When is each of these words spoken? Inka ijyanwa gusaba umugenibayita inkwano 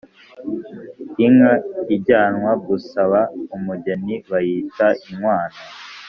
Inka 1.25 1.53
ijyanwa 1.95 2.51
gusaba 2.67 3.19
umugenibayita 3.55 4.87
inkwano 5.09 5.59